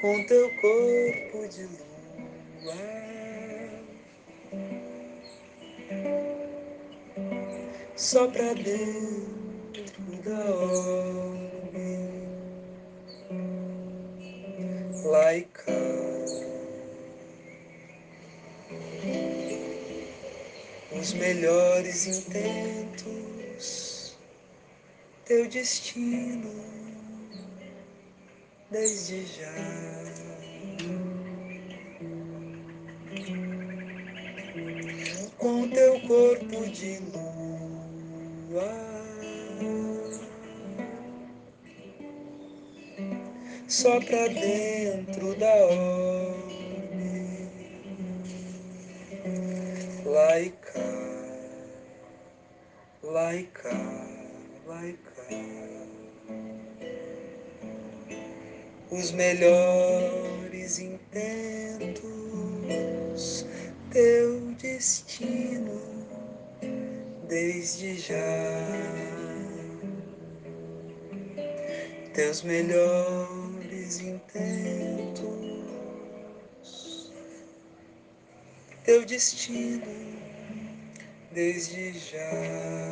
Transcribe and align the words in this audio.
com 0.00 0.24
teu 0.26 0.48
corpo 0.60 1.48
de 1.48 1.64
lua. 1.64 2.76
Só 7.96 8.28
pra 8.28 8.54
dentro 8.54 10.22
da 10.24 10.54
orbe 10.54 11.98
laica. 15.04 15.72
Os 20.92 21.12
melhores 21.14 22.06
intentos, 22.06 24.16
teu 25.24 25.48
destino 25.48 26.87
desde 28.70 29.26
já. 29.26 29.52
Com 35.38 35.68
teu 35.70 36.00
corpo 36.00 36.68
de 36.70 36.98
lua, 37.12 38.68
só 43.68 44.00
pra 44.00 44.26
dentro 44.28 45.34
da 45.36 45.54
orbe 45.54 46.58
laica, 50.04 50.80
laica, 53.02 53.70
laica. 54.66 56.07
Os 58.90 59.10
melhores 59.10 60.78
intentos, 60.78 62.06
teu 63.90 64.40
destino 64.52 65.78
desde 67.28 67.98
já. 67.98 68.16
Teus 72.14 72.42
melhores 72.42 74.00
intentos, 74.00 75.28
teu 78.84 79.04
destino 79.04 79.84
desde 81.30 81.92
já. 81.92 82.87